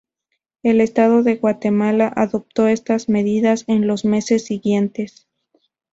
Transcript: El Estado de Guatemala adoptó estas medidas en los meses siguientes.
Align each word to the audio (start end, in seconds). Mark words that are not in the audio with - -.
El 0.63 0.81
Estado 0.81 1.21
de 1.21 1.35
Guatemala 1.35 2.11
adoptó 2.15 2.67
estas 2.67 3.07
medidas 3.07 3.65
en 3.67 3.85
los 3.85 4.03
meses 4.03 4.43
siguientes. 4.43 5.27